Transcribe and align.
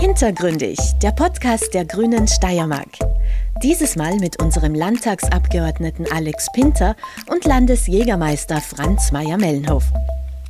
Hintergründig, 0.00 0.78
der 1.02 1.10
Podcast 1.10 1.74
der 1.74 1.84
Grünen 1.84 2.28
Steiermark. 2.28 2.86
Dieses 3.64 3.96
Mal 3.96 4.16
mit 4.18 4.40
unserem 4.40 4.72
Landtagsabgeordneten 4.72 6.06
Alex 6.12 6.46
Pinter 6.52 6.94
und 7.26 7.44
Landesjägermeister 7.44 8.60
Franz 8.60 9.10
Meyer-Mellenhof. 9.10 9.82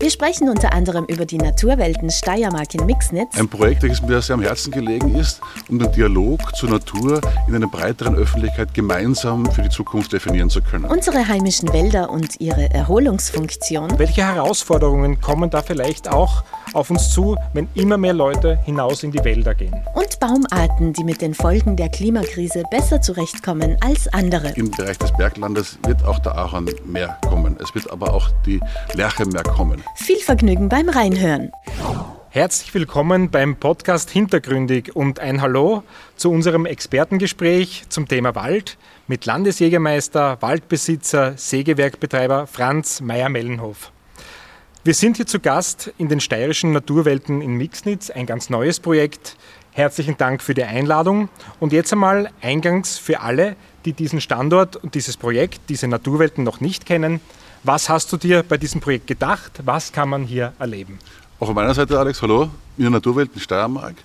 Wir 0.00 0.10
sprechen 0.10 0.50
unter 0.50 0.74
anderem 0.74 1.06
über 1.06 1.24
die 1.24 1.38
Naturwelten 1.38 2.10
Steiermark 2.10 2.74
in 2.74 2.84
Mixnitz. 2.84 3.38
Ein 3.38 3.48
Projekt, 3.48 3.84
das 3.84 4.02
mir 4.02 4.20
sehr 4.20 4.34
am 4.34 4.42
Herzen 4.42 4.70
gelegen 4.70 5.14
ist, 5.14 5.40
um 5.68 5.78
den 5.78 5.90
Dialog 5.92 6.54
zur 6.54 6.68
Natur 6.68 7.20
in 7.48 7.54
einer 7.54 7.68
breiteren 7.68 8.16
Öffentlichkeit 8.16 8.74
gemeinsam 8.74 9.50
für 9.50 9.62
die 9.62 9.70
Zukunft 9.70 10.12
definieren 10.12 10.50
zu 10.50 10.60
können. 10.60 10.84
Unsere 10.84 11.26
heimischen 11.26 11.72
Wälder 11.72 12.10
und 12.10 12.38
ihre 12.38 12.70
Erholungsfunktion. 12.70 13.98
Welche 13.98 14.24
Herausforderungen 14.24 15.22
kommen 15.22 15.48
da 15.48 15.62
vielleicht 15.62 16.08
auch 16.08 16.44
auf 16.74 16.90
uns 16.90 17.10
zu, 17.10 17.36
wenn 17.52 17.68
immer 17.74 17.96
mehr 17.96 18.12
Leute 18.12 18.58
hinaus 18.64 19.02
in 19.02 19.10
die 19.10 19.22
Wälder 19.24 19.54
gehen? 19.54 19.74
Und 19.94 20.20
Baumarten, 20.20 20.92
die 20.92 21.04
mit 21.04 21.22
den 21.22 21.34
Folgen 21.34 21.76
der 21.76 21.88
Klimakrise 21.88 22.62
besser 22.70 23.00
zurechtkommen 23.00 23.76
als 23.80 24.08
andere. 24.12 24.52
Im 24.56 24.70
Bereich 24.70 24.98
des 24.98 25.12
Berglandes 25.16 25.78
wird 25.86 26.04
auch 26.04 26.18
der 26.20 26.36
Ahorn 26.36 26.68
mehr 26.84 27.18
kommen. 27.28 27.56
Es 27.62 27.74
wird 27.74 27.90
aber 27.90 28.12
auch 28.12 28.30
die 28.46 28.60
Lerche 28.94 29.26
mehr 29.26 29.42
kommen. 29.42 29.82
Viel 29.96 30.18
Vergnügen 30.18 30.68
beim 30.68 30.88
Reinhören. 30.88 31.52
Herzlich 32.30 32.74
willkommen 32.74 33.30
beim 33.30 33.56
Podcast 33.56 34.10
Hintergründig 34.10 34.94
und 34.94 35.18
ein 35.18 35.40
Hallo 35.40 35.82
zu 36.16 36.30
unserem 36.30 36.66
Expertengespräch 36.66 37.86
zum 37.88 38.06
Thema 38.06 38.34
Wald 38.34 38.76
mit 39.06 39.24
Landesjägermeister, 39.24 40.36
Waldbesitzer, 40.40 41.32
Sägewerkbetreiber 41.36 42.46
Franz 42.46 43.00
Meyer-Mellenhof. 43.00 43.92
Wir 44.88 44.94
sind 44.94 45.18
hier 45.18 45.26
zu 45.26 45.38
Gast 45.38 45.92
in 45.98 46.08
den 46.08 46.18
steirischen 46.18 46.72
Naturwelten 46.72 47.42
in 47.42 47.56
Mixnitz, 47.56 48.08
ein 48.08 48.24
ganz 48.24 48.48
neues 48.48 48.80
Projekt. 48.80 49.36
Herzlichen 49.72 50.16
Dank 50.16 50.42
für 50.42 50.54
die 50.54 50.64
Einladung 50.64 51.28
und 51.60 51.74
jetzt 51.74 51.92
einmal 51.92 52.30
eingangs 52.40 52.96
für 52.96 53.20
alle, 53.20 53.54
die 53.84 53.92
diesen 53.92 54.22
Standort 54.22 54.76
und 54.76 54.94
dieses 54.94 55.18
Projekt, 55.18 55.60
diese 55.68 55.88
Naturwelten 55.88 56.42
noch 56.42 56.62
nicht 56.62 56.86
kennen. 56.86 57.20
Was 57.64 57.90
hast 57.90 58.10
du 58.14 58.16
dir 58.16 58.42
bei 58.42 58.56
diesem 58.56 58.80
Projekt 58.80 59.06
gedacht? 59.06 59.60
Was 59.62 59.92
kann 59.92 60.08
man 60.08 60.24
hier 60.24 60.54
erleben? 60.58 60.98
Auch 61.38 61.48
von 61.48 61.54
meiner 61.54 61.74
Seite, 61.74 61.98
Alex, 61.98 62.22
hallo, 62.22 62.48
in 62.78 62.84
der 62.84 62.90
Naturwelt 62.90 63.30
in 63.34 63.40
Steiermark. 63.42 63.96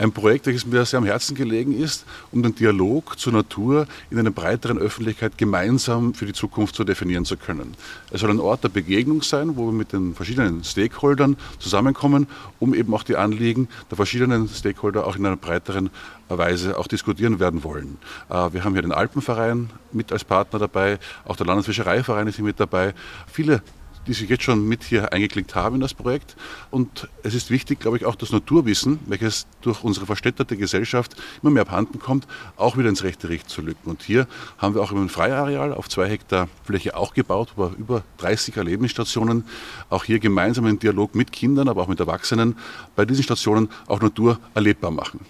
Ein 0.00 0.12
Projekt, 0.12 0.46
das 0.46 0.64
mir 0.64 0.84
sehr 0.84 0.98
am 0.98 1.06
Herzen 1.06 1.34
gelegen 1.34 1.76
ist, 1.76 2.06
um 2.30 2.40
den 2.40 2.54
Dialog 2.54 3.18
zur 3.18 3.32
Natur 3.32 3.88
in 4.10 4.18
einer 4.20 4.30
breiteren 4.30 4.78
Öffentlichkeit 4.78 5.36
gemeinsam 5.36 6.14
für 6.14 6.24
die 6.24 6.32
Zukunft 6.32 6.76
zu 6.76 6.84
definieren 6.84 7.24
zu 7.24 7.36
können. 7.36 7.74
Es 8.12 8.20
soll 8.20 8.30
ein 8.30 8.38
Ort 8.38 8.62
der 8.62 8.68
Begegnung 8.68 9.22
sein, 9.22 9.56
wo 9.56 9.66
wir 9.66 9.72
mit 9.72 9.92
den 9.92 10.14
verschiedenen 10.14 10.62
Stakeholdern 10.62 11.36
zusammenkommen, 11.58 12.28
um 12.60 12.74
eben 12.74 12.94
auch 12.94 13.02
die 13.02 13.16
Anliegen 13.16 13.66
der 13.90 13.96
verschiedenen 13.96 14.48
Stakeholder 14.48 15.04
auch 15.04 15.16
in 15.16 15.26
einer 15.26 15.36
breiteren 15.36 15.90
Weise 16.28 16.78
auch 16.78 16.86
diskutieren 16.86 17.40
werden 17.40 17.64
wollen. 17.64 17.98
Äh, 18.30 18.52
wir 18.52 18.62
haben 18.62 18.74
hier 18.74 18.82
den 18.82 18.92
Alpenverein 18.92 19.70
mit 19.90 20.12
als 20.12 20.22
Partner 20.22 20.60
dabei, 20.60 21.00
auch 21.24 21.34
der 21.34 21.46
Landesfischereiverein 21.46 22.28
ist 22.28 22.36
hier 22.36 22.44
mit 22.44 22.60
dabei. 22.60 22.94
Viele 23.26 23.62
die 24.06 24.12
sich 24.12 24.28
jetzt 24.28 24.44
schon 24.44 24.66
mit 24.66 24.84
hier 24.84 25.12
eingeklickt 25.12 25.54
haben 25.54 25.76
in 25.76 25.80
das 25.80 25.94
Projekt. 25.94 26.36
Und 26.70 27.08
es 27.22 27.34
ist 27.34 27.50
wichtig, 27.50 27.80
glaube 27.80 27.96
ich, 27.96 28.04
auch 28.04 28.14
das 28.14 28.32
Naturwissen, 28.32 28.98
welches 29.06 29.46
durch 29.60 29.84
unsere 29.84 30.06
verstädterte 30.06 30.56
Gesellschaft 30.56 31.16
immer 31.42 31.50
mehr 31.50 31.62
abhanden 31.62 31.98
kommt, 31.98 32.26
auch 32.56 32.76
wieder 32.76 32.88
ins 32.88 33.02
rechte 33.02 33.28
Licht 33.28 33.48
zu 33.48 33.62
lücken. 33.62 33.90
Und 33.90 34.02
hier 34.02 34.26
haben 34.58 34.74
wir 34.74 34.82
auch 34.82 34.92
ein 34.92 35.08
Freiareal 35.08 35.72
auf 35.72 35.88
zwei 35.88 36.08
Hektar 36.08 36.48
Fläche 36.64 36.96
auch 36.96 37.14
gebaut, 37.14 37.52
wo 37.56 37.66
über 37.78 38.04
30 38.18 38.56
Erlebnisstationen 38.56 39.44
auch 39.90 40.04
hier 40.04 40.18
gemeinsam 40.18 40.66
einen 40.66 40.78
Dialog 40.78 41.14
mit 41.14 41.32
Kindern, 41.32 41.68
aber 41.68 41.82
auch 41.82 41.88
mit 41.88 42.00
Erwachsenen 42.00 42.56
bei 42.96 43.04
diesen 43.04 43.24
Stationen 43.24 43.68
auch 43.86 44.00
Natur 44.00 44.38
erlebbar 44.54 44.90
machen. 44.90 45.20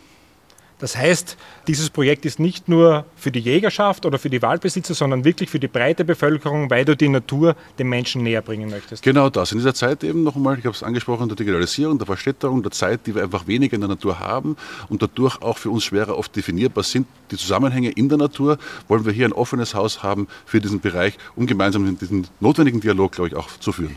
Das 0.78 0.96
heißt, 0.96 1.36
dieses 1.66 1.90
Projekt 1.90 2.24
ist 2.24 2.38
nicht 2.38 2.68
nur 2.68 3.04
für 3.16 3.32
die 3.32 3.40
Jägerschaft 3.40 4.06
oder 4.06 4.18
für 4.18 4.30
die 4.30 4.40
Waldbesitzer, 4.42 4.94
sondern 4.94 5.24
wirklich 5.24 5.50
für 5.50 5.58
die 5.58 5.66
breite 5.66 6.04
Bevölkerung, 6.04 6.70
weil 6.70 6.84
du 6.84 6.96
die 6.96 7.08
Natur 7.08 7.56
den 7.78 7.88
Menschen 7.88 8.22
näher 8.22 8.42
bringen 8.42 8.70
möchtest. 8.70 9.02
Genau 9.02 9.28
das. 9.28 9.50
In 9.50 9.58
dieser 9.58 9.74
Zeit 9.74 10.04
eben 10.04 10.22
nochmal, 10.22 10.58
ich 10.58 10.64
habe 10.64 10.76
es 10.76 10.82
angesprochen, 10.82 11.28
der 11.28 11.36
Digitalisierung, 11.36 11.98
der 11.98 12.06
Verstädterung, 12.06 12.62
der 12.62 12.70
Zeit, 12.70 13.00
die 13.06 13.14
wir 13.14 13.22
einfach 13.24 13.46
weniger 13.48 13.74
in 13.74 13.80
der 13.80 13.88
Natur 13.88 14.20
haben 14.20 14.56
und 14.88 15.02
dadurch 15.02 15.42
auch 15.42 15.58
für 15.58 15.70
uns 15.70 15.84
schwerer 15.84 16.16
oft 16.16 16.34
definierbar 16.36 16.84
sind, 16.84 17.08
die 17.30 17.36
Zusammenhänge 17.36 17.90
in 17.90 18.08
der 18.08 18.18
Natur, 18.18 18.58
wollen 18.86 19.04
wir 19.04 19.12
hier 19.12 19.26
ein 19.26 19.32
offenes 19.32 19.74
Haus 19.74 20.02
haben 20.02 20.28
für 20.46 20.60
diesen 20.60 20.80
Bereich, 20.80 21.18
um 21.34 21.46
gemeinsam 21.46 21.98
diesen 21.98 22.28
notwendigen 22.38 22.80
Dialog, 22.80 23.12
glaube 23.12 23.28
ich, 23.28 23.34
auch 23.34 23.48
zu 23.58 23.72
führen. 23.72 23.96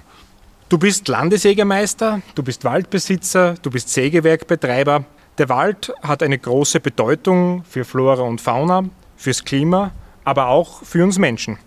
Du 0.69 0.77
bist 0.77 1.07
Landesjägermeister, 1.09 2.21
du 2.33 2.43
bist 2.43 2.63
Waldbesitzer, 2.63 3.55
du 3.61 3.69
bist 3.69 3.89
Sägewerkbetreiber. 3.89 5.03
Der 5.37 5.47
Wald 5.47 5.93
hat 6.03 6.23
eine 6.23 6.37
große 6.37 6.81
Bedeutung 6.81 7.63
für 7.63 7.85
Flora 7.85 8.23
und 8.23 8.41
Fauna, 8.41 8.83
fürs 9.15 9.45
Klima, 9.45 9.91
aber 10.25 10.47
auch 10.47 10.83
für 10.83 11.03
uns 11.03 11.17
Menschen. 11.17 11.57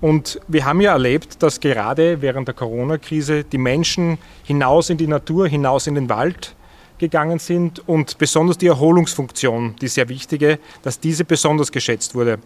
Und 0.00 0.40
wir 0.48 0.64
haben 0.64 0.80
ja 0.80 0.92
erlebt, 0.92 1.42
dass 1.42 1.60
gerade 1.60 2.22
während 2.22 2.48
der 2.48 2.54
Corona-Krise 2.54 3.44
die 3.44 3.58
Menschen 3.58 4.16
hinaus 4.44 4.88
in 4.88 4.96
die 4.96 5.06
Natur, 5.06 5.46
hinaus 5.48 5.86
in 5.86 5.96
den 5.96 6.08
Wald 6.08 6.56
gegangen 6.96 7.38
sind 7.38 7.86
und 7.86 8.16
besonders 8.16 8.56
die 8.56 8.68
Erholungsfunktion, 8.68 9.76
die 9.80 9.88
sehr 9.88 10.08
wichtige, 10.08 10.58
dass 10.82 10.98
diese 10.98 11.26
besonders 11.26 11.70
geschätzt 11.70 12.14
wurde. 12.14 12.38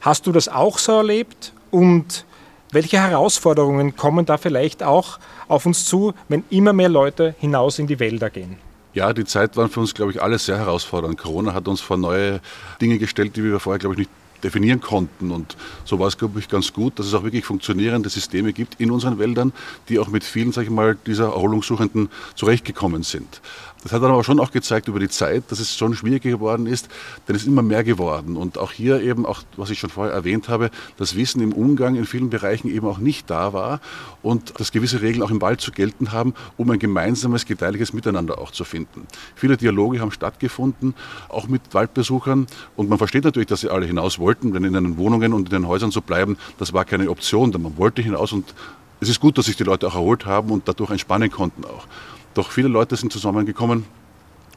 Hast 0.00 0.26
du 0.26 0.32
das 0.32 0.48
auch 0.48 0.78
so 0.78 0.92
erlebt 0.92 1.52
und 1.70 2.24
welche 2.72 2.98
Herausforderungen 2.98 3.96
kommen 3.96 4.24
da 4.24 4.38
vielleicht 4.38 4.82
auch 4.82 5.18
auf 5.48 5.66
uns 5.66 5.84
zu, 5.84 6.14
wenn 6.28 6.44
immer 6.48 6.72
mehr 6.72 6.88
Leute 6.88 7.34
hinaus 7.38 7.78
in 7.78 7.86
die 7.86 8.00
Wälder 8.00 8.30
gehen? 8.30 8.65
Ja, 8.96 9.12
die 9.12 9.26
Zeit 9.26 9.58
war 9.58 9.68
für 9.68 9.80
uns, 9.80 9.92
glaube 9.92 10.12
ich, 10.12 10.22
alle 10.22 10.38
sehr 10.38 10.56
herausfordernd. 10.56 11.18
Corona 11.18 11.52
hat 11.52 11.68
uns 11.68 11.82
vor 11.82 11.98
neue 11.98 12.40
Dinge 12.80 12.96
gestellt, 12.96 13.36
die 13.36 13.44
wir 13.44 13.60
vorher, 13.60 13.78
glaube 13.78 13.94
ich, 13.94 13.98
nicht 13.98 14.10
definieren 14.42 14.80
konnten. 14.80 15.30
Und 15.30 15.56
so 15.84 15.98
war 15.98 16.08
es, 16.08 16.18
glaube 16.18 16.38
ich, 16.38 16.48
ganz 16.48 16.72
gut, 16.72 16.98
dass 16.98 17.06
es 17.06 17.14
auch 17.14 17.22
wirklich 17.22 17.44
funktionierende 17.44 18.08
Systeme 18.08 18.52
gibt 18.52 18.80
in 18.80 18.90
unseren 18.90 19.18
Wäldern, 19.18 19.52
die 19.88 19.98
auch 19.98 20.08
mit 20.08 20.24
vielen, 20.24 20.52
sage 20.52 20.66
ich 20.66 20.72
mal, 20.72 20.96
dieser 21.06 21.26
Erholungssuchenden 21.26 22.08
zurechtgekommen 22.34 23.02
sind. 23.02 23.40
Das 23.86 23.92
hat 23.92 24.02
dann 24.02 24.10
aber 24.10 24.24
schon 24.24 24.40
auch 24.40 24.50
gezeigt 24.50 24.88
über 24.88 24.98
die 24.98 25.08
Zeit, 25.08 25.44
dass 25.52 25.60
es 25.60 25.76
schon 25.76 25.94
schwieriger 25.94 26.30
geworden 26.30 26.66
ist, 26.66 26.88
denn 27.28 27.36
es 27.36 27.42
ist 27.42 27.48
immer 27.48 27.62
mehr 27.62 27.84
geworden. 27.84 28.36
Und 28.36 28.58
auch 28.58 28.72
hier 28.72 29.00
eben, 29.00 29.24
auch 29.24 29.42
was 29.56 29.70
ich 29.70 29.78
schon 29.78 29.90
vorher 29.90 30.12
erwähnt 30.12 30.48
habe, 30.48 30.70
das 30.96 31.14
Wissen 31.14 31.40
im 31.40 31.52
Umgang 31.52 31.94
in 31.94 32.04
vielen 32.04 32.28
Bereichen 32.28 32.68
eben 32.68 32.86
auch 32.88 32.98
nicht 32.98 33.30
da 33.30 33.52
war 33.52 33.80
und 34.22 34.58
dass 34.58 34.72
gewisse 34.72 35.02
Regeln 35.02 35.22
auch 35.22 35.30
im 35.30 35.40
Wald 35.40 35.60
zu 35.60 35.70
gelten 35.70 36.10
haben, 36.10 36.34
um 36.56 36.68
ein 36.70 36.80
gemeinsames, 36.80 37.46
gedeihliches 37.46 37.92
Miteinander 37.92 38.38
auch 38.38 38.50
zu 38.50 38.64
finden. 38.64 39.06
Viele 39.36 39.56
Dialoge 39.56 40.00
haben 40.00 40.10
stattgefunden, 40.10 40.94
auch 41.28 41.46
mit 41.46 41.62
Waldbesuchern. 41.72 42.48
Und 42.74 42.88
man 42.88 42.98
versteht 42.98 43.22
natürlich, 43.22 43.46
dass 43.46 43.60
sie 43.60 43.70
alle 43.70 43.86
hinaus 43.86 44.18
wollten, 44.26 44.52
denn 44.52 44.64
in 44.64 44.72
den 44.72 44.96
Wohnungen 44.98 45.32
und 45.32 45.46
in 45.46 45.62
den 45.62 45.68
Häusern 45.68 45.92
zu 45.92 46.02
bleiben, 46.02 46.36
das 46.58 46.72
war 46.72 46.84
keine 46.84 47.08
Option, 47.08 47.52
denn 47.52 47.62
man 47.62 47.76
wollte 47.76 48.02
hinaus 48.02 48.32
und 48.32 48.54
es 49.00 49.08
ist 49.08 49.20
gut, 49.20 49.38
dass 49.38 49.46
sich 49.46 49.56
die 49.56 49.62
Leute 49.62 49.86
auch 49.86 49.94
erholt 49.94 50.26
haben 50.26 50.50
und 50.50 50.66
dadurch 50.66 50.90
entspannen 50.90 51.30
konnten 51.30 51.64
auch. 51.64 51.86
Doch 52.34 52.50
viele 52.50 52.68
Leute 52.68 52.96
sind 52.96 53.12
zusammengekommen 53.12 53.84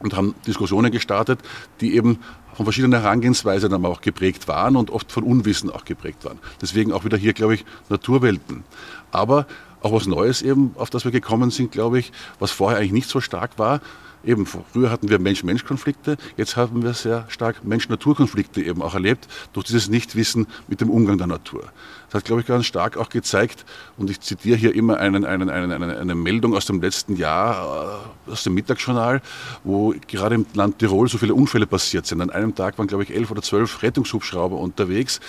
und 0.02 0.16
haben 0.16 0.34
Diskussionen 0.46 0.90
gestartet, 0.90 1.38
die 1.80 1.94
eben 1.94 2.18
von 2.54 2.66
verschiedenen 2.66 3.00
Herangehensweisen 3.00 3.70
dann 3.70 3.84
auch 3.86 4.00
geprägt 4.00 4.48
waren 4.48 4.76
und 4.76 4.90
oft 4.90 5.12
von 5.12 5.22
Unwissen 5.22 5.70
auch 5.70 5.84
geprägt 5.84 6.24
waren. 6.24 6.38
Deswegen 6.60 6.92
auch 6.92 7.04
wieder 7.04 7.16
hier, 7.16 7.32
glaube 7.32 7.54
ich, 7.54 7.64
Naturwelten. 7.88 8.64
Aber 9.12 9.46
auch 9.82 9.92
was 9.92 10.06
Neues 10.06 10.42
eben, 10.42 10.72
auf 10.76 10.90
das 10.90 11.04
wir 11.04 11.12
gekommen 11.12 11.50
sind, 11.50 11.70
glaube 11.70 11.98
ich, 11.98 12.12
was 12.38 12.50
vorher 12.50 12.78
eigentlich 12.78 12.92
nicht 12.92 13.08
so 13.08 13.20
stark 13.20 13.58
war, 13.58 13.80
eben 14.24 14.46
früher 14.46 14.90
hatten 14.90 15.08
wir 15.08 15.18
Mensch-Mensch-Konflikte, 15.18 16.16
jetzt 16.36 16.56
haben 16.56 16.82
wir 16.82 16.94
sehr 16.94 17.26
stark 17.28 17.64
Mensch-Natur-Konflikte 17.64 18.62
eben 18.62 18.82
auch 18.82 18.94
erlebt, 18.94 19.28
durch 19.52 19.66
dieses 19.66 19.88
Nichtwissen 19.88 20.46
mit 20.68 20.80
dem 20.80 20.90
Umgang 20.90 21.18
der 21.18 21.26
Natur. 21.26 21.64
Das 22.10 22.20
hat, 22.20 22.24
glaube 22.24 22.40
ich, 22.40 22.46
ganz 22.46 22.66
stark 22.66 22.96
auch 22.96 23.08
gezeigt, 23.08 23.64
und 23.96 24.10
ich 24.10 24.20
zitiere 24.20 24.56
hier 24.56 24.74
immer 24.74 24.98
einen, 24.98 25.24
einen, 25.24 25.48
einen, 25.48 25.72
eine, 25.72 25.98
eine 25.98 26.14
Meldung 26.14 26.54
aus 26.54 26.66
dem 26.66 26.80
letzten 26.80 27.16
Jahr, 27.16 28.02
äh, 28.26 28.30
aus 28.32 28.42
dem 28.42 28.54
Mittagsjournal, 28.54 29.22
wo 29.62 29.94
gerade 30.08 30.34
im 30.34 30.46
Land 30.54 30.80
Tirol 30.80 31.08
so 31.08 31.18
viele 31.18 31.34
Unfälle 31.34 31.66
passiert 31.66 32.06
sind. 32.06 32.20
An 32.20 32.30
einem 32.30 32.54
Tag 32.54 32.78
waren, 32.78 32.88
glaube 32.88 33.04
ich, 33.04 33.14
elf 33.14 33.30
oder 33.30 33.42
zwölf 33.42 33.82
Rettungshubschrauber 33.82 34.56
unterwegs, 34.58 35.20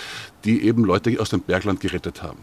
die 0.44 0.62
eben 0.62 0.84
Leute 0.84 1.20
aus 1.20 1.30
dem 1.30 1.40
Bergland 1.40 1.80
gerettet 1.80 2.22
haben. 2.22 2.38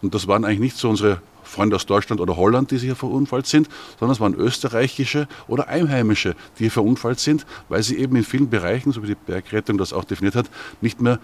Und 0.00 0.14
das 0.14 0.26
waren 0.26 0.44
eigentlich 0.44 0.60
nicht 0.60 0.76
so 0.78 0.88
unsere 0.88 1.20
Freunde 1.52 1.76
aus 1.76 1.86
Deutschland 1.86 2.20
oder 2.20 2.36
Holland, 2.36 2.70
die 2.70 2.78
hier 2.78 2.96
verunfallt 2.96 3.46
sind, 3.46 3.68
sondern 3.98 4.14
es 4.14 4.20
waren 4.20 4.34
österreichische 4.34 5.28
oder 5.46 5.68
Einheimische, 5.68 6.34
die 6.58 6.64
hier 6.64 6.70
verunfallt 6.70 7.20
sind, 7.20 7.46
weil 7.68 7.82
sie 7.82 7.98
eben 7.98 8.16
in 8.16 8.24
vielen 8.24 8.50
Bereichen, 8.50 8.90
so 8.92 9.02
wie 9.02 9.08
die 9.08 9.14
Bergrettung 9.14 9.78
das 9.78 9.92
auch 9.92 10.04
definiert 10.04 10.34
hat, 10.34 10.50
nicht 10.80 11.00
mehr 11.00 11.20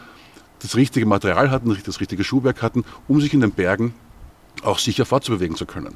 das 0.60 0.76
richtige 0.76 1.06
Material 1.06 1.50
hatten, 1.50 1.76
das 1.84 2.00
richtige 2.00 2.25
Schuhwerk 2.25 2.62
hatten, 2.62 2.84
um 3.08 3.20
sich 3.20 3.32
in 3.32 3.40
den 3.40 3.52
Bergen 3.52 3.94
auch 4.62 4.78
sicher 4.78 5.06
fortzubewegen 5.06 5.56
zu 5.56 5.66
können. 5.66 5.94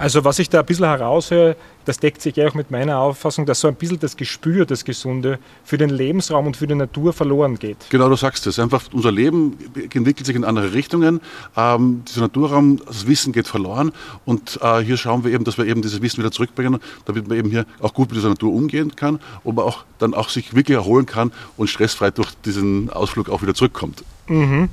Also 0.00 0.24
was 0.24 0.38
ich 0.38 0.48
da 0.48 0.60
ein 0.60 0.64
bisschen 0.64 0.86
heraushöre, 0.86 1.56
das 1.84 1.98
deckt 1.98 2.22
sich 2.22 2.34
ja 2.36 2.48
auch 2.48 2.54
mit 2.54 2.70
meiner 2.70 3.00
Auffassung, 3.00 3.44
dass 3.44 3.60
so 3.60 3.68
ein 3.68 3.74
bisschen 3.74 4.00
das 4.00 4.16
Gespür, 4.16 4.64
das 4.64 4.86
Gesunde 4.86 5.38
für 5.62 5.76
den 5.76 5.90
Lebensraum 5.90 6.46
und 6.46 6.56
für 6.56 6.66
die 6.66 6.74
Natur 6.74 7.12
verloren 7.12 7.58
geht. 7.58 7.76
Genau, 7.90 8.08
du 8.08 8.16
sagst 8.16 8.46
es. 8.46 8.58
Einfach 8.58 8.82
unser 8.94 9.12
Leben 9.12 9.58
entwickelt 9.74 10.24
sich 10.24 10.34
in 10.36 10.44
andere 10.44 10.72
Richtungen. 10.72 11.20
Ähm, 11.54 12.02
dieser 12.08 12.22
Naturraum, 12.22 12.80
das 12.86 13.06
Wissen 13.06 13.34
geht 13.34 13.46
verloren. 13.46 13.92
Und 14.24 14.58
äh, 14.62 14.78
hier 14.78 14.96
schauen 14.96 15.22
wir 15.22 15.32
eben, 15.32 15.44
dass 15.44 15.58
wir 15.58 15.66
eben 15.66 15.82
dieses 15.82 16.00
Wissen 16.00 16.20
wieder 16.20 16.32
zurückbringen, 16.32 16.80
damit 17.04 17.28
man 17.28 17.36
eben 17.36 17.50
hier 17.50 17.66
auch 17.80 17.92
gut 17.92 18.08
mit 18.08 18.16
dieser 18.16 18.30
Natur 18.30 18.54
umgehen 18.54 18.96
kann 18.96 19.20
und 19.44 19.56
man 19.56 19.66
auch 19.66 19.84
dann 19.98 20.14
auch 20.14 20.30
sich 20.30 20.54
wirklich 20.54 20.78
erholen 20.78 21.04
kann 21.04 21.30
und 21.58 21.68
stressfrei 21.68 22.10
durch 22.10 22.30
diesen 22.46 22.88
Ausflug 22.88 23.28
auch 23.28 23.42
wieder 23.42 23.52
zurückkommt. 23.52 24.02
Mhm. 24.28 24.70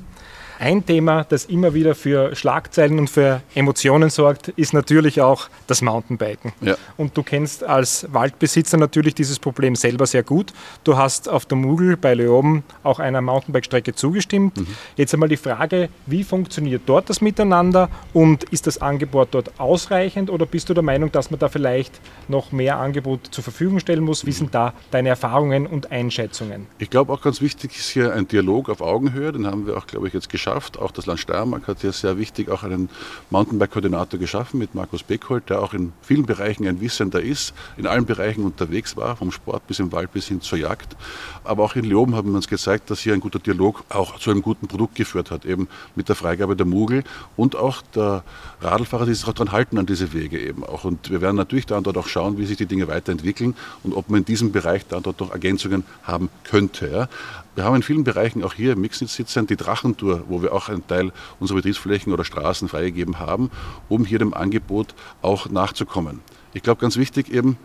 Ein 0.59 0.83
Thema, 0.83 1.23
das 1.23 1.45
immer 1.45 1.75
wieder 1.75 1.93
für 1.93 2.35
Schlagzeilen 2.35 2.97
und 2.97 3.11
für 3.11 3.41
Emotionen 3.53 4.09
sorgt, 4.09 4.47
ist 4.49 4.73
natürlich 4.73 5.21
auch 5.21 5.49
das 5.67 5.83
Mountainbiken. 5.83 6.51
Ja. 6.61 6.75
Und 6.97 7.15
du 7.15 7.21
kennst 7.21 7.63
als 7.63 8.07
Waldbesitzer 8.11 8.77
natürlich 8.77 9.13
dieses 9.13 9.37
Problem 9.37 9.75
selber 9.75 10.07
sehr 10.07 10.23
gut. 10.23 10.53
Du 10.83 10.97
hast 10.97 11.29
auf 11.29 11.45
der 11.45 11.59
Mugel 11.59 11.95
bei 11.95 12.15
Leoben 12.15 12.63
auch 12.81 12.97
einer 12.97 13.21
Mountainbike-Strecke 13.21 13.93
zugestimmt. 13.93 14.57
Mhm. 14.57 14.67
Jetzt 14.95 15.13
einmal 15.13 15.29
die 15.29 15.37
Frage, 15.37 15.89
wie 16.07 16.23
funktioniert 16.23 16.81
dort 16.87 17.07
das 17.11 17.21
Miteinander 17.21 17.87
und 18.13 18.45
ist 18.45 18.65
das 18.65 18.81
Angebot 18.81 19.27
dort 19.31 19.59
ausreichend 19.59 20.31
oder 20.31 20.47
bist 20.47 20.69
du 20.69 20.73
der 20.73 20.83
Meinung, 20.83 21.11
dass 21.11 21.29
man 21.29 21.39
da 21.39 21.49
vielleicht 21.49 22.01
noch 22.27 22.51
mehr 22.51 22.79
Angebot 22.79 23.27
zur 23.29 23.43
Verfügung 23.43 23.79
stellen 23.79 24.03
muss? 24.03 24.25
Wie 24.25 24.31
sind 24.31 24.55
da 24.55 24.73
deine 24.89 25.09
Erfahrungen 25.09 25.67
und 25.67 25.91
Einschätzungen? 25.91 26.65
Ich 26.79 26.89
glaube 26.89 27.13
auch 27.13 27.21
ganz 27.21 27.41
wichtig 27.41 27.77
ist 27.77 27.89
hier 27.89 28.13
ein 28.13 28.27
Dialog 28.27 28.69
auf 28.69 28.81
Augenhöhe. 28.81 29.31
Den 29.31 29.45
haben 29.45 29.67
wir 29.67 29.77
auch, 29.77 29.85
glaube 29.85 30.07
ich, 30.07 30.15
jetzt 30.15 30.29
geschafft 30.29 30.46
geschafft. 30.47 30.79
Auch 30.79 30.91
das 30.91 31.05
Land 31.05 31.19
Steiermark 31.19 31.67
hat 31.67 31.81
hier 31.81 31.91
sehr 31.91 32.17
wichtig 32.17 32.49
auch 32.49 32.63
einen 32.63 32.89
Mountainbike-Koordinator 33.31 34.19
geschaffen 34.19 34.59
mit 34.59 34.75
Markus 34.75 35.03
Beckholt, 35.03 35.49
der 35.49 35.61
auch 35.61 35.73
in 35.73 35.91
vielen 36.01 36.25
Bereichen 36.25 36.65
ein 36.67 36.79
Wissender 36.79 37.21
ist, 37.21 37.53
in 37.75 37.85
allen 37.85 38.05
Bereichen 38.05 38.45
unterwegs 38.45 38.95
war, 38.95 39.17
vom 39.17 39.31
Sport 39.31 39.67
bis 39.67 39.79
im 39.79 39.91
Wald 39.91 40.13
bis 40.13 40.27
hin 40.27 40.41
zur 40.41 40.57
Jagd. 40.57 40.95
Aber 41.43 41.63
auch 41.63 41.75
in 41.75 41.83
Leoben 41.83 42.15
haben 42.15 42.29
wir 42.29 42.35
uns 42.35 42.47
gezeigt, 42.47 42.89
dass 42.89 42.99
hier 42.99 43.13
ein 43.13 43.19
guter 43.19 43.39
Dialog 43.39 43.83
auch 43.89 44.19
zu 44.19 44.31
einem 44.31 44.41
guten 44.41 44.67
Produkt 44.67 44.95
geführt 44.95 45.31
hat, 45.31 45.45
eben 45.45 45.67
mit 45.95 46.07
der 46.07 46.15
Freigabe 46.15 46.55
der 46.55 46.65
Mugel 46.65 47.03
und 47.35 47.55
auch 47.55 47.81
der 47.93 48.23
Radlfahrer, 48.61 49.05
die 49.05 49.13
sich 49.13 49.27
auch 49.27 49.33
daran 49.33 49.51
halten 49.51 49.77
an 49.77 49.85
diese 49.85 50.13
Wege 50.13 50.39
eben 50.39 50.63
auch. 50.63 50.85
Und 50.85 51.09
wir 51.09 51.21
werden 51.21 51.35
natürlich 51.35 51.65
dann 51.65 51.83
dort 51.83 51.97
auch 51.97 52.07
schauen, 52.07 52.37
wie 52.37 52.45
sich 52.45 52.57
die 52.57 52.65
Dinge 52.65 52.87
weiterentwickeln 52.87 53.55
und 53.83 53.93
ob 53.93 54.09
man 54.09 54.19
in 54.19 54.25
diesem 54.25 54.51
Bereich 54.51 54.87
dann 54.87 55.03
dort 55.03 55.19
noch 55.19 55.31
Ergänzungen 55.31 55.83
haben 56.03 56.29
könnte. 56.45 56.89
Ja. 56.89 57.09
Wir 57.57 57.63
haben 57.63 57.75
in 57.75 57.81
vielen 57.81 58.03
Bereichen 58.03 58.43
auch 58.43 58.53
hier 58.53 58.73
im 58.73 58.81
Mixnitz 58.81 59.15
sitzen 59.15 59.47
die 59.47 59.55
Drachentour, 59.55 60.25
wo 60.27 60.43
wir 60.43 60.53
auch 60.53 60.69
einen 60.69 60.85
Teil 60.85 61.11
unserer 61.39 61.55
Betriebsflächen 61.55 62.13
oder 62.13 62.23
Straßen 62.23 62.67
freigegeben 62.67 63.17
haben, 63.17 63.49
um 63.89 64.05
hier 64.05 64.19
dem 64.19 64.35
Angebot 64.35 64.93
auch 65.23 65.49
nachzukommen. 65.49 66.19
Ich 66.53 66.61
glaube, 66.61 66.79
ganz 66.79 66.97
wichtig 66.97 67.33
eben, 67.33 67.57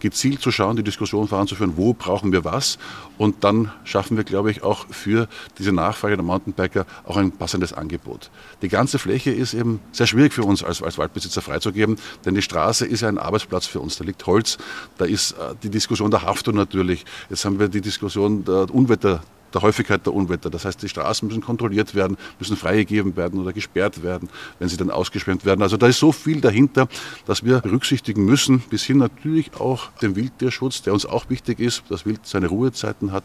gezielt 0.00 0.42
zu 0.42 0.50
schauen, 0.52 0.76
die 0.76 0.82
Diskussion 0.82 1.28
voranzuführen, 1.28 1.78
wo 1.78 1.94
brauchen 1.94 2.30
wir 2.30 2.44
was. 2.44 2.78
Und 3.16 3.42
dann 3.42 3.72
schaffen 3.84 4.18
wir, 4.18 4.24
glaube 4.24 4.50
ich, 4.50 4.62
auch 4.62 4.86
für 4.90 5.28
diese 5.56 5.72
Nachfrage 5.72 6.16
der 6.16 6.26
Mountainbiker 6.26 6.84
auch 7.06 7.16
ein 7.16 7.32
passendes 7.32 7.72
Angebot. 7.72 8.30
Die 8.60 8.68
ganze 8.68 8.98
Fläche 8.98 9.30
ist 9.30 9.54
eben 9.54 9.80
sehr 9.92 10.06
schwierig 10.06 10.34
für 10.34 10.42
uns 10.42 10.62
als, 10.62 10.82
als 10.82 10.98
Waldbesitzer 10.98 11.40
freizugeben, 11.40 11.96
denn 12.26 12.34
die 12.34 12.42
Straße 12.42 12.84
ist 12.84 13.00
ja 13.00 13.08
ein 13.08 13.16
Arbeitsplatz 13.16 13.66
für 13.66 13.80
uns. 13.80 13.96
Da 13.96 14.04
liegt 14.04 14.26
Holz, 14.26 14.58
da 14.98 15.06
ist 15.06 15.32
äh, 15.32 15.54
die 15.62 15.70
Diskussion 15.70 16.10
der 16.10 16.20
Haftung 16.20 16.54
natürlich. 16.54 17.06
Jetzt 17.30 17.46
haben 17.46 17.58
wir 17.58 17.68
die 17.68 17.80
Diskussion 17.80 18.44
der 18.44 18.72
Unwetter 18.72 19.22
der 19.54 19.62
Häufigkeit 19.62 20.04
der 20.06 20.14
Unwetter. 20.14 20.50
Das 20.50 20.64
heißt, 20.64 20.82
die 20.82 20.88
Straßen 20.88 21.26
müssen 21.28 21.42
kontrolliert 21.42 21.94
werden, 21.94 22.16
müssen 22.38 22.56
freigegeben 22.56 23.16
werden 23.16 23.40
oder 23.40 23.52
gesperrt 23.52 24.02
werden, 24.02 24.28
wenn 24.58 24.68
sie 24.68 24.76
dann 24.76 24.90
ausgeschwemmt 24.90 25.44
werden. 25.44 25.62
Also 25.62 25.76
da 25.76 25.86
ist 25.86 25.98
so 25.98 26.12
viel 26.12 26.40
dahinter, 26.40 26.88
dass 27.26 27.44
wir 27.44 27.60
berücksichtigen 27.60 28.24
müssen, 28.24 28.60
bis 28.60 28.84
hin 28.84 28.98
natürlich 28.98 29.54
auch 29.58 29.90
den 30.02 30.16
Wildtierschutz, 30.16 30.82
der 30.82 30.92
uns 30.92 31.06
auch 31.06 31.30
wichtig 31.30 31.60
ist, 31.60 31.84
dass 31.88 32.06
Wild 32.06 32.20
seine 32.24 32.48
Ruhezeiten 32.48 33.12
hat 33.12 33.24